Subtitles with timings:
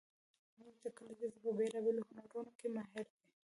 [0.55, 3.15] زموږ د کلي ښځې په بیلابیلو هنرونو کې ماهرې دي